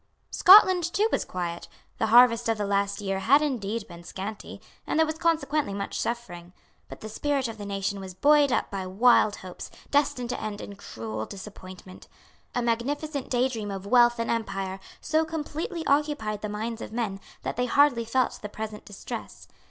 Scotland 0.31 0.83
too 0.91 1.07
was 1.11 1.23
quiet. 1.23 1.67
The 1.99 2.07
harvest 2.07 2.49
of 2.49 2.57
the 2.57 2.65
last 2.65 3.01
year 3.01 3.19
had 3.19 3.43
indeed 3.43 3.87
been 3.87 4.03
scanty; 4.03 4.59
and 4.87 4.97
there 4.97 5.05
was 5.05 5.19
consequently 5.19 5.75
much 5.75 5.99
suffering. 5.99 6.53
But 6.89 7.01
the 7.01 7.07
spirit 7.07 7.47
of 7.47 7.59
the 7.59 7.67
nation 7.67 7.99
was 7.99 8.15
buoyed 8.15 8.51
up 8.51 8.71
by 8.71 8.87
wild 8.87 9.35
hopes, 9.35 9.69
destined 9.91 10.31
to 10.31 10.41
end 10.41 10.59
in 10.59 10.75
cruel 10.75 11.27
disappointment. 11.27 12.07
A 12.55 12.63
magnificent 12.63 13.29
daydream 13.29 13.69
of 13.69 13.85
wealth 13.85 14.17
and 14.17 14.31
empire 14.31 14.79
so 15.01 15.23
completely 15.23 15.85
occupied 15.85 16.41
the 16.41 16.49
minds 16.49 16.81
of 16.81 16.91
men 16.91 17.19
that 17.43 17.55
they 17.55 17.67
hardly 17.67 18.03
felt 18.03 18.39
the 18.41 18.49
present 18.49 18.83
distress. 18.85 19.47